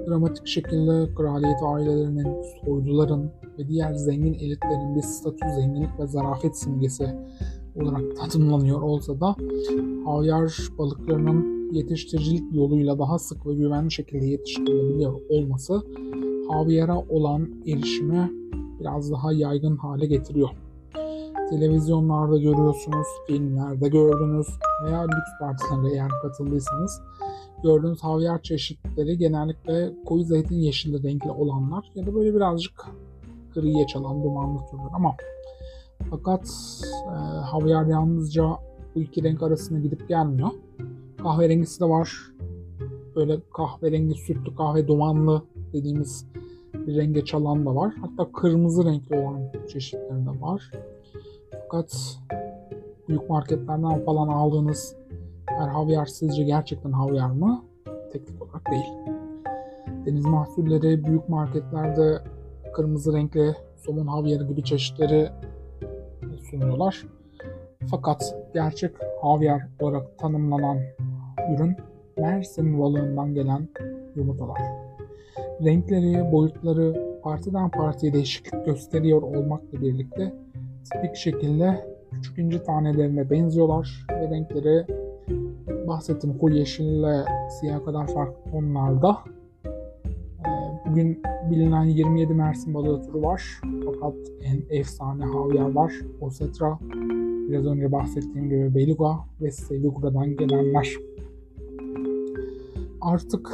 Dramatik 0.07 0.47
şekilde 0.47 1.13
kraliyet 1.15 1.63
ailelerinin, 1.63 2.27
soyluların 2.65 3.31
ve 3.57 3.67
diğer 3.67 3.93
zengin 3.93 4.33
elitlerin 4.33 4.95
bir 4.95 5.01
statü, 5.01 5.45
zenginlik 5.55 5.99
ve 5.99 6.07
zarafet 6.07 6.57
simgesi 6.57 7.15
olarak 7.75 8.03
tanımlanıyor 8.17 8.81
olsa 8.81 9.19
da 9.19 9.35
havyar 10.05 10.53
balıklarının 10.77 11.73
yetiştiricilik 11.73 12.55
yoluyla 12.55 12.99
daha 12.99 13.19
sık 13.19 13.47
ve 13.47 13.53
güvenli 13.53 13.91
şekilde 13.91 14.25
yetiştirilebiliyor 14.25 15.21
olması 15.29 15.81
havyara 16.49 16.99
olan 16.99 17.49
erişimi 17.67 18.31
biraz 18.79 19.11
daha 19.11 19.33
yaygın 19.33 19.77
hale 19.77 20.05
getiriyor. 20.05 20.49
Televizyonlarda 21.49 22.37
görüyorsunuz, 22.37 23.07
filmlerde 23.27 23.89
gördünüz 23.89 24.47
veya 24.85 25.01
lüks 25.01 25.29
partilere 25.39 25.93
eğer 25.93 26.09
katıldıysanız 26.21 27.01
gördüğünüz 27.63 28.03
havyar 28.03 28.41
çeşitleri 28.41 29.17
genellikle 29.17 29.93
koyu 30.05 30.23
zeytin 30.23 30.55
yeşili 30.55 31.03
renkli 31.03 31.31
olanlar 31.31 31.91
ya 31.95 32.05
da 32.05 32.15
böyle 32.15 32.35
birazcık 32.35 32.85
griye 33.53 33.87
çalan 33.87 34.23
dumanlı 34.23 34.59
türler 34.71 34.89
ama 34.93 35.15
fakat 36.09 36.49
e, 37.05 37.15
havyar 37.41 37.85
yalnızca 37.85 38.49
bu 38.95 39.01
iki 39.01 39.23
renk 39.23 39.43
arasında 39.43 39.79
gidip 39.79 40.09
gelmiyor. 40.09 40.49
Kahverengisi 41.23 41.79
de 41.79 41.85
var. 41.85 42.13
Böyle 43.15 43.39
kahverengi 43.53 44.15
sütlü 44.15 44.55
kahve 44.55 44.87
dumanlı 44.87 45.41
dediğimiz 45.73 46.25
bir 46.73 46.95
renge 46.95 47.25
çalan 47.25 47.65
da 47.65 47.75
var. 47.75 47.93
Hatta 48.01 48.31
kırmızı 48.31 48.85
renkli 48.85 49.15
olan 49.15 49.41
çeşitleri 49.67 50.25
de 50.25 50.41
var. 50.41 50.71
Fakat 51.71 52.19
büyük 53.07 53.29
marketlerden 53.29 54.05
falan 54.05 54.27
aldığınız 54.27 54.95
her 55.45 55.67
havyar 55.67 56.05
sizce 56.05 56.43
gerçekten 56.43 56.91
havyar 56.91 57.29
mı? 57.29 57.65
Teknik 58.13 58.41
olarak 58.41 58.71
değil. 58.71 59.17
Deniz 60.05 60.25
mahsulleri 60.25 61.05
büyük 61.05 61.29
marketlerde 61.29 62.21
kırmızı 62.73 63.13
renkli 63.13 63.55
somun 63.75 64.07
havyarı 64.07 64.43
gibi 64.43 64.63
çeşitleri 64.63 65.29
sunuyorlar. 66.49 67.05
Fakat 67.91 68.35
gerçek 68.53 68.95
havyar 69.21 69.67
olarak 69.79 70.19
tanımlanan 70.19 70.77
ürün 71.55 71.77
Mersin 72.17 72.79
balığından 72.79 73.33
gelen 73.33 73.67
yumurtalar. 74.15 74.61
Renkleri, 75.63 76.31
boyutları 76.31 77.19
partiden 77.23 77.69
partiye 77.69 78.13
değişiklik 78.13 78.65
gösteriyor 78.65 79.21
olmakla 79.21 79.81
birlikte 79.81 80.33
tipik 80.83 81.15
şekilde 81.15 81.85
küçük 82.11 82.37
inci 82.37 82.63
tanelerine 82.63 83.29
benziyorlar 83.29 84.05
ve 84.11 84.29
renkleri 84.29 84.85
bahsettiğim 85.87 86.37
koyu 86.37 86.55
yeşille 86.55 87.25
siyah 87.59 87.85
kadar 87.85 88.07
farklı 88.07 88.51
tonlarda. 88.51 89.17
Bugün 90.89 91.21
bilinen 91.51 91.83
27 91.83 92.33
Mersin 92.33 92.73
balığı 92.73 93.03
türü 93.03 93.21
var. 93.21 93.61
Fakat 93.85 94.15
en 94.43 94.77
efsane 94.77 95.25
havyar 95.25 95.71
var. 95.71 95.93
Osetra, 96.21 96.79
biraz 97.49 97.65
önce 97.65 97.91
bahsettiğim 97.91 98.49
gibi 98.49 98.75
Beluga 98.75 99.19
ve 99.41 99.51
Sevigura'dan 99.51 100.35
gelenler. 100.35 100.93
Artık 103.01 103.49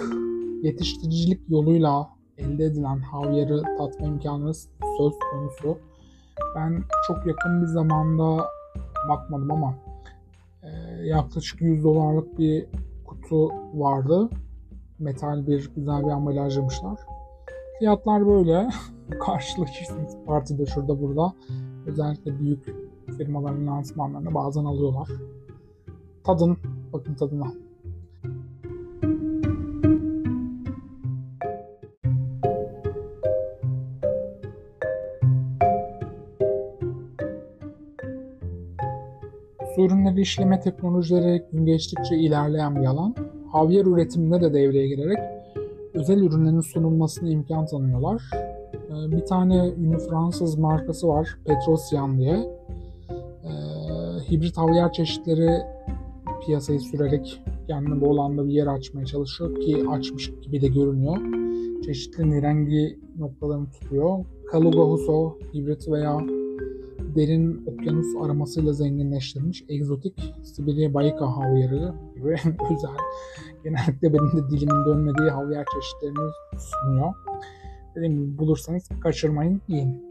yetiştiricilik 0.61 1.39
yoluyla 1.49 2.09
elde 2.37 2.65
edilen 2.65 2.97
havyarı 2.97 3.61
tatma 3.77 4.07
imkanınız 4.07 4.69
söz 4.97 5.13
konusu. 5.31 5.77
Ben 6.55 6.83
çok 7.07 7.27
yakın 7.27 7.61
bir 7.61 7.67
zamanda 7.67 8.45
bakmadım 9.09 9.51
ama 9.51 9.75
e, 10.63 10.69
yaklaşık 11.03 11.61
100 11.61 11.83
dolarlık 11.83 12.39
bir 12.39 12.65
kutu 13.05 13.49
vardı. 13.73 14.29
Metal 14.99 15.47
bir 15.47 15.71
güzel 15.75 16.05
bir 16.05 16.11
ambalajlamışlar. 16.11 16.99
Fiyatlar 17.79 18.27
böyle. 18.27 18.69
Karşılaşırsınız 19.25 20.17
partide 20.25 20.65
şurada 20.65 21.01
burada. 21.01 21.33
Özellikle 21.85 22.39
büyük 22.39 22.75
firmaların 23.17 23.67
lansmanlarını 23.67 24.33
bazen 24.33 24.65
alıyorlar. 24.65 25.07
Tadın, 26.23 26.57
bakın 26.93 27.13
tadına. 27.13 27.64
Ürünleri 39.85 40.21
işleme 40.21 40.59
teknolojileri 40.59 41.43
gün 41.51 41.65
geçtikçe 41.65 42.17
ilerleyen 42.17 42.75
bir 42.75 42.85
alan. 42.85 43.15
Havyar 43.51 43.85
üretiminde 43.85 44.41
de 44.41 44.53
devreye 44.53 44.87
girerek 44.87 45.17
özel 45.93 46.17
ürünlerin 46.17 46.59
sunulmasına 46.59 47.29
imkan 47.29 47.65
tanıyorlar. 47.65 48.21
Bir 49.07 49.25
tane 49.25 49.69
ünlü 49.69 49.97
Fransız 49.97 50.57
markası 50.57 51.07
var, 51.07 51.37
Petrosyan 51.45 52.17
diye. 52.17 52.37
Hibrit 54.31 54.57
havyar 54.57 54.91
çeşitleri 54.91 55.61
piyasayı 56.45 56.79
sürerek 56.79 57.41
kendine 57.67 58.01
bu 58.01 58.11
alanda 58.11 58.47
bir 58.47 58.53
yer 58.53 58.67
açmaya 58.67 59.05
çalışıyor 59.05 59.55
ki 59.55 59.85
açmış 59.89 60.31
gibi 60.41 60.61
de 60.61 60.67
görünüyor. 60.67 61.17
Çeşitli 61.85 62.29
nirengi 62.29 62.99
noktalarını 63.17 63.69
tutuyor. 63.69 64.25
Kaluga 64.51 64.81
Huso 64.81 65.37
hibrit 65.53 65.91
veya 65.91 66.19
derin 67.15 67.65
okyanus 67.65 68.15
aromasıyla 68.21 68.73
zenginleştirilmiş 68.73 69.63
egzotik 69.69 70.33
Sibirya 70.43 70.93
Bayika 70.93 71.37
havyarı 71.37 71.93
gibi 72.15 72.31
özel 72.73 72.97
genellikle 73.63 74.13
benim 74.13 74.31
de 74.31 74.49
dilimin 74.49 74.85
dönmediği 74.85 75.29
havyar 75.29 75.65
çeşitlerini 75.73 76.31
sunuyor. 76.59 77.13
Dediğim 77.95 78.13
gibi 78.13 78.37
bulursanız 78.37 78.89
kaçırmayın, 79.03 79.61
yiyin. 79.67 80.05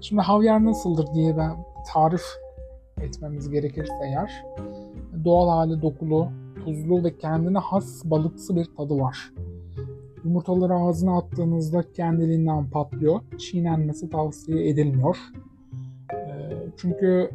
Şimdi 0.00 0.22
havyar 0.22 0.64
nasıldır 0.64 1.06
diye 1.14 1.36
ben 1.36 1.56
tarif 1.92 2.22
etmemiz 3.00 3.50
gerekirse 3.50 3.94
eğer 4.04 4.44
doğal 5.24 5.48
hali 5.48 5.82
dokulu, 5.82 6.28
tuzlu 6.64 7.04
ve 7.04 7.18
kendine 7.18 7.58
has 7.58 8.04
balıksı 8.04 8.56
bir 8.56 8.64
tadı 8.64 8.98
var. 8.98 9.32
Yumurtaları 10.26 10.74
ağzına 10.74 11.18
attığınızda 11.18 11.92
kendiliğinden 11.92 12.70
patlıyor. 12.70 13.20
Çiğnenmesi 13.38 14.10
tavsiye 14.10 14.68
edilmiyor. 14.68 15.16
Çünkü 16.76 17.30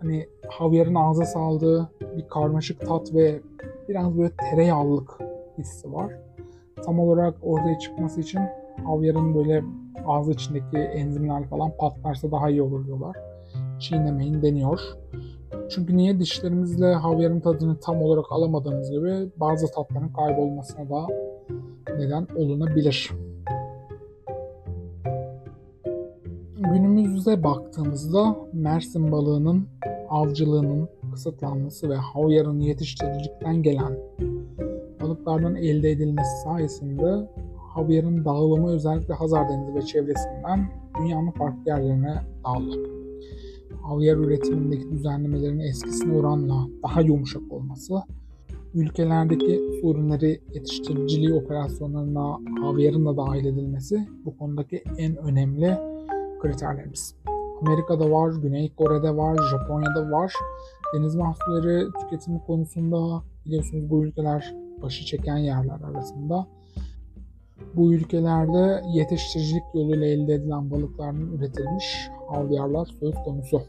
hani 0.00 0.26
havyarın 0.48 0.94
ağza 0.94 1.24
saldığı 1.24 1.90
bir 2.16 2.28
karmaşık 2.28 2.80
tat 2.80 3.14
ve 3.14 3.40
biraz 3.88 4.18
böyle 4.18 4.30
tereyağlılık 4.50 5.18
hissi 5.58 5.92
var. 5.92 6.12
Tam 6.84 6.98
olarak 6.98 7.34
ortaya 7.42 7.78
çıkması 7.78 8.20
için 8.20 8.40
havyarın 8.84 9.34
böyle 9.34 9.64
ağzı 10.06 10.32
içindeki 10.32 10.78
enzimler 10.78 11.48
falan 11.48 11.72
patlarsa 11.78 12.30
daha 12.30 12.50
iyi 12.50 12.62
olur 12.62 12.86
diyorlar. 12.86 13.16
Çiğnemeyin 13.78 14.42
deniyor. 14.42 14.80
Çünkü 15.70 15.96
niye 15.96 16.18
dişlerimizle 16.18 16.94
havyarın 16.94 17.40
tadını 17.40 17.80
tam 17.80 18.02
olarak 18.02 18.24
alamadığımız 18.30 18.90
gibi 18.90 19.30
bazı 19.36 19.72
tatların 19.72 20.08
kaybolmasına 20.08 20.90
da 20.90 21.06
neden 21.98 22.26
olunabilir. 22.36 23.10
Günümüzde 26.58 27.42
baktığımızda 27.44 28.36
Mersin 28.52 29.12
balığının 29.12 29.68
avcılığının 30.08 30.88
kısıtlanması 31.12 31.90
ve 31.90 31.96
havyarın 31.96 32.60
yetiştiricilikten 32.60 33.62
gelen 33.62 33.98
balıklardan 35.02 35.54
elde 35.54 35.90
edilmesi 35.90 36.42
sayesinde 36.44 37.28
havyarın 37.74 38.24
dağılımı 38.24 38.70
özellikle 38.70 39.14
Hazar 39.14 39.48
Denizi 39.48 39.74
ve 39.74 39.82
çevresinden 39.82 40.70
dünyanın 40.98 41.30
farklı 41.30 41.62
yerlerine 41.66 42.14
dağıldı. 42.44 42.90
Havyar 43.82 44.16
üretimindeki 44.16 44.90
düzenlemelerin 44.90 45.58
eskisine 45.58 46.16
oranla 46.16 46.66
daha 46.82 47.00
yumuşak 47.00 47.52
olması, 47.52 47.94
ülkelerdeki 48.74 49.60
su 49.80 49.90
ürünleri 49.90 50.40
yetiştiriciliği 50.54 51.34
operasyonlarına 51.34 52.38
havyarın 52.62 53.06
da 53.06 53.16
dahil 53.16 53.44
edilmesi 53.44 54.08
bu 54.24 54.38
konudaki 54.38 54.84
en 54.98 55.16
önemli 55.16 55.78
kriterlerimiz. 56.42 57.14
Amerika'da 57.60 58.10
var, 58.10 58.32
Güney 58.42 58.74
Kore'de 58.74 59.16
var, 59.16 59.36
Japonya'da 59.50 60.10
var. 60.10 60.32
Deniz 60.94 61.14
mahsulleri 61.14 61.86
tüketimi 62.00 62.40
konusunda 62.46 63.22
biliyorsunuz 63.46 63.90
bu 63.90 64.04
ülkeler 64.04 64.54
başı 64.82 65.04
çeken 65.04 65.36
yerler 65.36 65.80
arasında. 65.92 66.46
Bu 67.74 67.92
ülkelerde 67.94 68.82
yetiştiricilik 68.94 69.62
yoluyla 69.74 70.06
elde 70.06 70.34
edilen 70.34 70.70
balıkların 70.70 71.38
üretilmiş 71.38 72.10
havyarlar 72.28 72.86
söz 73.00 73.14
konusu. 73.14 73.62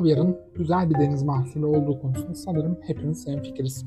Havyarın 0.00 0.36
güzel 0.54 0.90
bir 0.90 0.94
deniz 0.94 1.22
mahsulü 1.22 1.66
olduğu 1.66 2.00
konusunda 2.00 2.34
sanırım 2.34 2.78
hepimiz 2.80 3.26
hemfikiriz. 3.26 3.84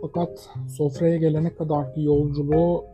Fakat 0.00 0.50
sofraya 0.68 1.16
gelene 1.16 1.54
kadar 1.54 1.94
ki 1.94 2.02
yolculuğu 2.02 2.84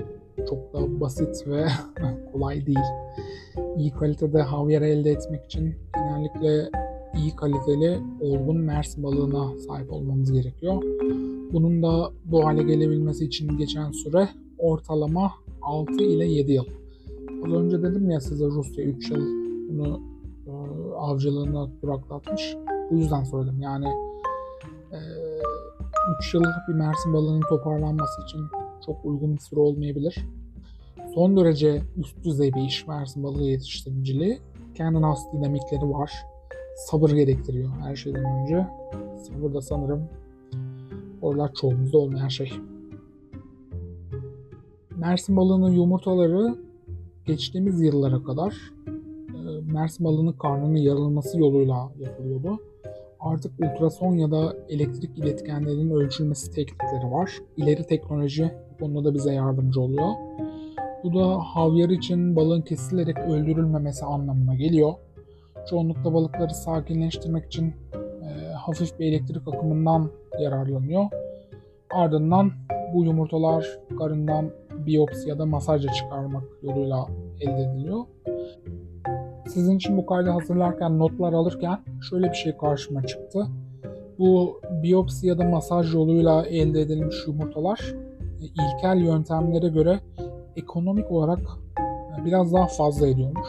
çok 0.48 0.74
da 0.74 1.00
basit 1.00 1.46
ve 1.46 1.66
kolay 2.32 2.66
değil. 2.66 2.78
İyi 3.78 3.90
kalitede 3.90 4.42
havyar 4.42 4.82
elde 4.82 5.10
etmek 5.10 5.44
için 5.44 5.74
genellikle 5.94 6.70
iyi 7.16 7.36
kaliteli 7.36 7.98
olgun 8.20 8.56
mers 8.56 8.98
balığına 8.98 9.58
sahip 9.58 9.92
olmamız 9.92 10.32
gerekiyor. 10.32 10.82
Bunun 11.52 11.82
da 11.82 12.10
bu 12.24 12.44
hale 12.44 12.62
gelebilmesi 12.62 13.24
için 13.24 13.58
geçen 13.58 13.92
süre 13.92 14.28
ortalama 14.58 15.32
6 15.62 15.92
ile 15.92 16.24
7 16.26 16.52
yıl. 16.52 16.64
Az 17.46 17.52
önce 17.52 17.82
dedim 17.82 18.10
ya 18.10 18.20
size 18.20 18.44
Rusya 18.44 18.84
3 18.84 19.10
yıl 19.10 19.20
bunu 19.68 20.17
avcılığına 20.98 21.68
duraklatmış. 21.82 22.56
Bu 22.90 22.94
yüzden 22.94 23.24
söyledim 23.24 23.60
yani 23.60 23.86
e, 24.92 24.98
3 26.18 26.34
yıl 26.34 26.42
bir 26.68 26.74
Mersin 26.74 27.12
balığının 27.12 27.42
toparlanması 27.48 28.22
için 28.22 28.40
çok 28.86 29.04
uygun 29.04 29.34
bir 29.34 29.40
süre 29.40 29.60
olmayabilir. 29.60 30.24
Son 31.14 31.36
derece 31.36 31.82
üst 31.96 32.24
düzey 32.24 32.54
bir 32.54 32.60
iş 32.60 32.86
Mersin 32.86 33.22
balığı 33.22 33.42
yetiştiriciliği. 33.42 34.38
Kendine 34.74 35.06
has 35.06 35.32
dinamikleri 35.32 35.90
var. 35.90 36.12
Sabır 36.76 37.10
gerektiriyor 37.10 37.70
her 37.82 37.96
şeyden 37.96 38.24
önce. 38.24 38.66
Sabır 39.16 39.54
da 39.54 39.60
sanırım 39.60 40.08
oralar 41.22 41.54
çoğumuzda 41.54 41.98
olmayan 41.98 42.28
şey. 42.28 42.52
Mersin 44.96 45.36
balığının 45.36 45.70
yumurtaları 45.70 46.56
geçtiğimiz 47.26 47.80
yıllara 47.80 48.22
kadar 48.22 48.54
Mersin 49.72 50.04
balığının 50.04 50.32
karnının 50.32 50.76
yarılması 50.76 51.38
yoluyla 51.38 51.92
yapılıyordu. 51.98 52.58
Artık 53.20 53.52
ultrason 53.60 54.14
ya 54.14 54.30
da 54.30 54.56
elektrik 54.68 55.18
iletkenlerinin 55.18 55.90
ölçülmesi 55.90 56.50
teknikleri 56.50 57.12
var. 57.12 57.30
İleri 57.56 57.84
teknoloji 57.84 58.50
bu 58.72 58.84
konuda 58.84 59.08
da 59.08 59.14
bize 59.14 59.34
yardımcı 59.34 59.80
oluyor. 59.80 60.08
Bu 61.04 61.14
da 61.14 61.38
havyar 61.38 61.88
için 61.88 62.36
balığın 62.36 62.62
kesilerek 62.62 63.18
öldürülmemesi 63.18 64.04
anlamına 64.04 64.54
geliyor. 64.54 64.92
Çoğunlukla 65.70 66.14
balıkları 66.14 66.54
sakinleştirmek 66.54 67.44
için 67.44 67.74
e, 68.22 68.52
hafif 68.52 68.98
bir 68.98 69.06
elektrik 69.06 69.48
akımından 69.48 70.10
yararlanıyor. 70.40 71.04
Ardından 71.90 72.52
bu 72.94 73.04
yumurtalar 73.04 73.78
karından 73.98 74.50
biyopsi 74.86 75.28
ya 75.28 75.38
da 75.38 75.46
masajla 75.46 75.92
çıkarmak 75.92 76.44
yoluyla 76.62 77.06
elde 77.40 77.62
ediliyor. 77.62 78.04
Sizin 79.58 79.76
için 79.76 79.96
bu 79.96 80.06
kaydı 80.06 80.30
hazırlarken, 80.30 80.98
notlar 80.98 81.32
alırken 81.32 81.78
şöyle 82.10 82.30
bir 82.30 82.34
şey 82.34 82.56
karşıma 82.56 83.06
çıktı. 83.06 83.46
Bu 84.18 84.60
biyopsi 84.82 85.26
ya 85.26 85.38
da 85.38 85.44
masaj 85.44 85.94
yoluyla 85.94 86.46
elde 86.46 86.80
edilmiş 86.80 87.16
yumurtalar 87.26 87.94
e, 88.40 88.44
ilkel 88.44 88.98
yöntemlere 88.98 89.68
göre 89.68 90.00
ekonomik 90.56 91.10
olarak 91.12 91.38
e, 92.20 92.24
biraz 92.24 92.52
daha 92.52 92.66
fazla 92.66 93.08
ediyormuş. 93.08 93.48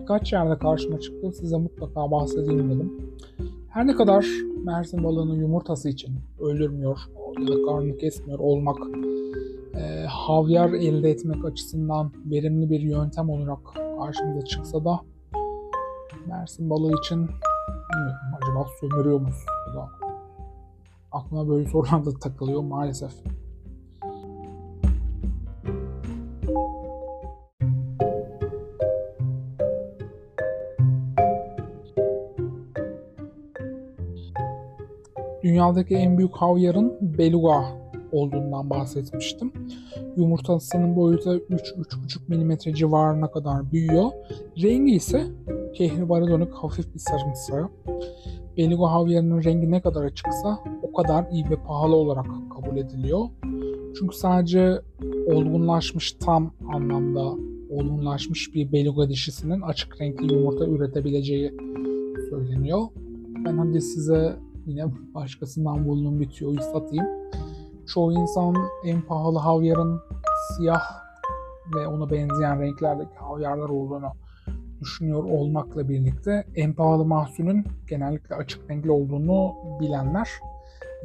Birkaç 0.00 0.32
yerde 0.32 0.58
karşıma 0.58 1.00
çıktı. 1.00 1.32
Size 1.32 1.56
mutlaka 1.56 2.10
bahsedeyim 2.10 2.70
dedim. 2.70 2.92
Her 3.68 3.86
ne 3.86 3.94
kadar 3.94 4.26
Mersin 4.64 5.04
balığının 5.04 5.34
yumurtası 5.34 5.88
için 5.88 6.14
öldürmüyor 6.40 6.98
ya 7.40 7.48
da 7.48 7.66
karnını 7.66 7.96
kesmiyor 7.96 8.38
olmak 8.38 8.78
e, 9.74 10.04
havyar 10.06 10.72
elde 10.72 11.10
etmek 11.10 11.44
açısından 11.44 12.12
verimli 12.26 12.70
bir 12.70 12.80
yöntem 12.80 13.30
olarak 13.30 13.58
karşımıza 13.98 14.44
çıksa 14.44 14.84
da 14.84 15.00
Mersin 16.28 16.70
balığı 16.70 16.98
için 16.98 17.30
acaba 18.40 18.66
sömürüyor 18.80 19.20
muyuz 19.20 19.44
aklıma 21.14 21.48
böyle 21.48 21.68
sorular 21.68 22.04
da 22.04 22.10
takılıyor 22.18 22.62
maalesef. 22.62 23.10
Dünyadaki 35.42 35.94
en 35.94 36.18
büyük 36.18 36.36
havyarın 36.36 36.98
beluga 37.00 37.64
olduğundan 38.12 38.70
bahsetmiştim. 38.70 39.52
Yumurtasının 40.16 40.96
boyutu 40.96 41.36
3-3,5 41.36 42.68
mm 42.68 42.74
civarına 42.74 43.30
kadar 43.30 43.72
büyüyor. 43.72 44.10
Rengi 44.62 44.94
ise 44.94 45.26
kehribara 45.74 46.26
dönük 46.26 46.54
hafif 46.54 46.94
bir 46.94 46.98
sarımsı. 46.98 47.68
Beluga 48.56 48.92
havyarının 48.92 49.44
rengi 49.44 49.70
ne 49.70 49.80
kadar 49.80 50.04
açıksa 50.04 50.58
o 50.82 50.92
kadar 50.92 51.26
iyi 51.30 51.50
ve 51.50 51.56
pahalı 51.56 51.96
olarak 51.96 52.26
kabul 52.26 52.76
ediliyor. 52.76 53.20
Çünkü 53.98 54.16
sadece 54.16 54.80
olgunlaşmış 55.26 56.12
tam 56.12 56.50
anlamda 56.74 57.34
olgunlaşmış 57.70 58.54
bir 58.54 58.72
beluga 58.72 59.08
dişisinin 59.08 59.60
açık 59.60 60.00
renkli 60.00 60.34
yumurta 60.34 60.66
üretebileceği 60.66 61.52
söyleniyor. 62.30 62.80
Ben 63.44 63.58
hadi 63.58 63.80
size 63.80 64.36
yine 64.66 64.84
başkasından 65.14 65.88
bulduğum 65.88 66.20
bir 66.20 66.28
tüyoyu 66.28 66.60
satayım. 66.60 67.06
Çoğu 67.86 68.12
insan 68.12 68.54
en 68.84 69.00
pahalı 69.00 69.38
havyarın 69.38 70.00
siyah 70.56 70.82
ve 71.74 71.86
ona 71.86 72.10
benzeyen 72.10 72.60
renklerdeki 72.60 73.14
havyarlar 73.14 73.68
olduğunu 73.68 74.06
düşünüyor 74.84 75.24
olmakla 75.24 75.88
birlikte 75.88 76.44
en 76.54 76.72
pahalı 76.72 77.04
mahsulün 77.04 77.64
genellikle 77.88 78.34
açık 78.34 78.70
renkli 78.70 78.90
olduğunu 78.90 79.54
bilenler 79.80 80.28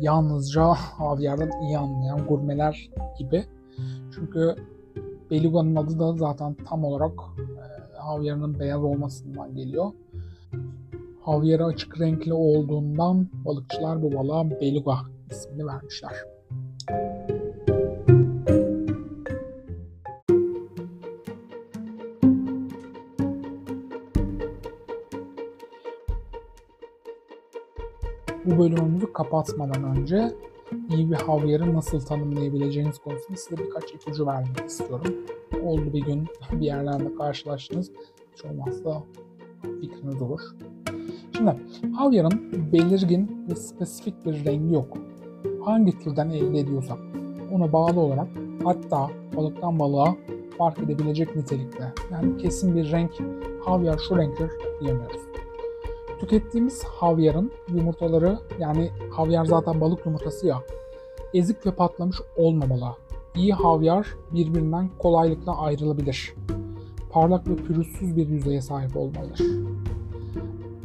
yalnızca 0.01 0.63
havyardan 0.73 1.61
iyi 1.61 1.77
anlayan 1.77 2.27
gurmeler 2.27 2.89
gibi. 3.19 3.43
Çünkü 4.15 4.55
Beluga'nın 5.31 5.75
adı 5.75 5.99
da 5.99 6.13
zaten 6.13 6.55
tam 6.69 6.83
olarak 6.83 7.11
e, 7.11 7.97
havyarının 7.97 8.59
beyaz 8.59 8.83
olmasından 8.83 9.55
geliyor. 9.55 9.91
Havyarı 11.21 11.65
açık 11.65 12.01
renkli 12.01 12.33
olduğundan 12.33 13.27
balıkçılar 13.45 14.01
bu 14.01 14.13
balığa 14.13 14.49
Beluga 14.49 14.95
ismini 15.31 15.67
vermişler. 15.67 16.13
Bölümümüzü 28.59 29.13
kapatmadan 29.13 29.83
önce 29.83 30.31
iyi 30.89 31.11
bir 31.11 31.15
havyarı 31.15 31.73
nasıl 31.73 32.01
tanımlayabileceğiniz 32.01 32.97
konusunda 32.97 33.37
size 33.37 33.57
birkaç 33.57 33.93
ipucu 33.93 34.25
vermek 34.25 34.65
istiyorum. 34.67 35.15
Oldu 35.63 35.93
bir 35.93 36.01
gün 36.01 36.27
bir 36.51 36.65
yerlerde 36.65 37.15
karşılaştınız. 37.15 37.91
Hiç 38.33 38.45
olmazsa 38.45 39.03
fikriniz 39.81 40.21
olur. 40.21 40.41
Şimdi 41.37 41.55
havyarın 41.95 42.51
belirgin 42.73 43.45
ve 43.49 43.55
spesifik 43.55 44.25
bir 44.25 44.45
rengi 44.45 44.73
yok. 44.73 44.97
hangi 45.65 45.99
türden 45.99 46.29
elde 46.29 46.59
ediyorsak 46.59 46.97
ona 47.51 47.73
bağlı 47.73 47.99
olarak 47.99 48.27
hatta 48.63 49.09
balıktan 49.35 49.79
balığa 49.79 50.15
fark 50.57 50.79
edebilecek 50.79 51.35
nitelikte. 51.35 51.93
Yani 52.11 52.37
kesin 52.37 52.75
bir 52.75 52.91
renk 52.91 53.11
havyar 53.65 53.97
şu 54.09 54.17
renktir 54.17 54.51
diyemiyoruz. 54.81 55.38
Tükettiğimiz 56.19 56.83
havyarın 56.83 57.51
yumurtaları 57.73 58.39
yani 58.59 58.89
havyar 59.11 59.45
zaten 59.45 59.81
balık 59.81 60.05
yumurtası 60.05 60.47
ya 60.47 60.63
ezik 61.33 61.65
ve 61.65 61.71
patlamış 61.71 62.17
olmamalı. 62.37 62.95
İyi 63.35 63.53
havyar 63.53 64.07
birbirinden 64.33 64.89
kolaylıkla 64.99 65.57
ayrılabilir. 65.57 66.33
Parlak 67.11 67.47
ve 67.49 67.55
pürüzsüz 67.55 68.17
bir 68.17 68.27
yüzeye 68.27 68.61
sahip 68.61 68.97
olmalıdır. 68.97 69.41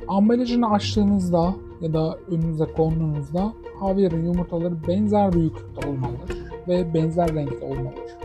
Ambalajını 0.08 0.70
açtığınızda 0.70 1.54
ya 1.80 1.92
da 1.92 2.18
önünüze 2.30 2.64
konduğunuzda 2.76 3.52
havyarın 3.80 4.24
yumurtaları 4.24 4.74
benzer 4.88 5.32
büyüklükte 5.32 5.88
olmalıdır 5.88 6.38
ve 6.68 6.94
benzer 6.94 7.34
renkte 7.34 7.66
olmalıdır. 7.66 8.16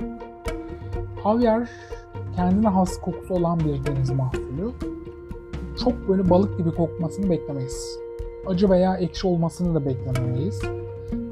Havyar 1.24 1.70
kendine 2.36 2.68
has 2.68 3.02
kokusu 3.02 3.34
olan 3.34 3.60
bir 3.60 3.86
deniz 3.86 4.10
mahsulü. 4.10 4.72
Çok 5.84 6.10
böyle 6.10 6.30
balık 6.30 6.58
gibi 6.58 6.72
kokmasını 6.72 7.30
beklemeyiz. 7.30 8.00
Acı 8.48 8.70
veya 8.70 8.98
ekşi 8.98 9.28
olmasını 9.28 9.76
da 9.76 9.86
beklememeyiz. 9.86 10.62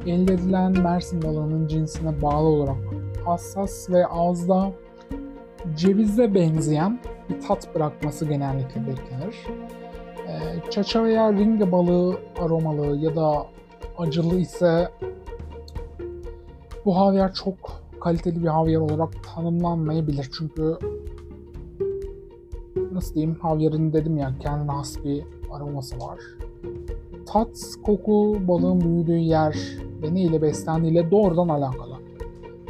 Elde 0.05 0.33
edilen 0.33 0.71
Mersin 0.71 1.21
balığının 1.21 1.67
cinsine 1.67 2.21
bağlı 2.21 2.47
olarak 2.47 2.77
hassas 3.25 3.89
ve 3.89 4.05
ağızda 4.07 4.71
cevize 5.75 6.35
benzeyen 6.35 6.99
bir 7.29 7.41
tat 7.41 7.75
bırakması 7.75 8.25
genellikle 8.25 8.81
beklenir. 8.81 9.35
Ee, 10.27 10.69
Çaça 10.69 11.03
veya 11.03 11.33
ringe 11.33 11.71
balığı 11.71 12.17
aromalı 12.39 12.97
ya 12.97 13.15
da 13.15 13.45
acılı 13.97 14.39
ise 14.39 14.89
bu 16.85 16.97
havyar 16.97 17.33
çok 17.33 17.55
kaliteli 18.01 18.43
bir 18.43 18.47
havyar 18.47 18.79
olarak 18.79 19.09
tanımlanmayabilir. 19.35 20.29
Çünkü 20.37 20.77
nasıl 22.97 23.15
diyeyim 23.15 23.35
havyarın 23.35 23.93
dedim 23.93 24.17
ya 24.17 24.35
kendine 24.39 24.71
has 24.71 25.03
bir 25.03 25.23
aroması 25.51 25.99
var. 25.99 26.19
Tat, 27.25 27.57
koku, 27.85 28.37
balığın 28.47 28.81
büyüdüğü 28.81 29.17
yer 29.17 29.57
ve 30.01 30.13
ne 30.13 30.21
ile 30.21 30.41
beslendiğiyle 30.41 31.11
doğrudan 31.11 31.49
alakalı. 31.49 31.93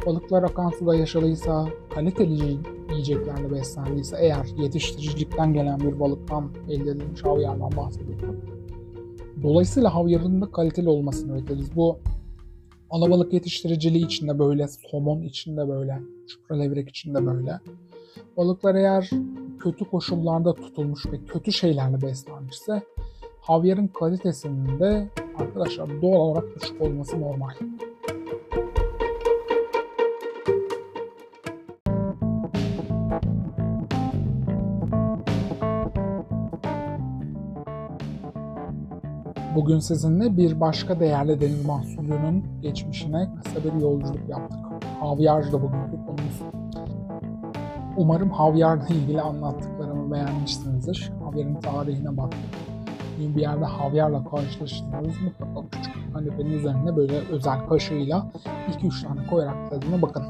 Balıklar 0.06 0.42
akan 0.42 0.70
suda 0.70 0.94
yaşadıysa, 0.94 1.68
kaliteli 1.94 2.58
yiyeceklerle 2.90 3.50
beslendiyse 3.50 4.16
eğer 4.20 4.46
yetiştiricilikten 4.58 5.52
gelen 5.52 5.80
bir 5.80 6.00
balıktan 6.00 6.50
elde 6.68 6.90
edilmiş 6.90 7.24
havyardan 7.24 7.70
bahsediyorsak. 7.76 8.30
Dolayısıyla 9.42 9.94
havyarın 9.94 10.40
da 10.40 10.46
kaliteli 10.50 10.88
olmasını 10.88 11.34
bekleriz. 11.34 11.76
Bu 11.76 11.98
alabalık 12.90 13.32
yetiştiriciliği 13.32 14.04
içinde 14.04 14.38
böyle, 14.38 14.68
somon 14.68 15.22
içinde 15.22 15.68
böyle, 15.68 16.00
çupra 16.28 16.56
levrek 16.56 16.88
içinde 16.88 17.26
böyle. 17.26 17.60
Balıklar 18.36 18.74
eğer 18.74 19.10
kötü 19.58 19.90
koşullarda 19.90 20.54
tutulmuş 20.54 21.06
ve 21.06 21.24
kötü 21.24 21.52
şeylerle 21.52 22.02
beslenmişse 22.02 22.82
havyarın 23.40 23.86
kalitesinin 23.86 24.80
de 24.80 25.08
arkadaşlar 25.38 26.02
doğal 26.02 26.20
olarak 26.20 26.44
düşük 26.60 26.82
olması 26.82 27.20
normal. 27.20 27.50
Bugün 39.56 39.78
sizinle 39.78 40.36
bir 40.36 40.60
başka 40.60 41.00
değerli 41.00 41.40
deniz 41.40 41.66
mahsulünün 41.66 42.44
geçmişine 42.62 43.28
kısa 43.36 43.64
bir 43.64 43.80
yolculuk 43.80 44.28
yaptık. 44.28 44.58
Havyar 45.00 45.52
da 45.52 45.62
bugünkü 45.62 45.96
konumuz. 46.06 46.67
Umarım 47.98 48.30
havyarla 48.30 48.86
ilgili 48.86 49.20
anlattıklarımı 49.20 50.12
beğenmişsinizdir. 50.12 51.12
Havyarın 51.24 51.60
tarihine 51.60 52.16
baktık. 52.16 52.40
Bir 53.18 53.40
yerde 53.40 53.64
havyarla 53.64 54.24
karşılaştığınız 54.24 55.14
mutlaka 55.24 55.68
küçük 55.70 56.14
kanepenin 56.14 56.50
üzerine 56.50 56.96
böyle 56.96 57.18
özel 57.18 57.66
kaşığıyla 57.68 58.26
2-3 58.82 59.02
tane 59.02 59.26
koyarak 59.26 59.70
tadına 59.70 60.02
bakın. 60.02 60.24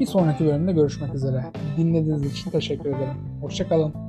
Bir 0.00 0.06
sonraki 0.06 0.44
bölümde 0.44 0.72
görüşmek 0.72 1.14
üzere. 1.14 1.44
Dinlediğiniz 1.76 2.32
için 2.32 2.50
teşekkür 2.50 2.88
ederim. 2.88 3.14
Hoşçakalın. 3.40 4.07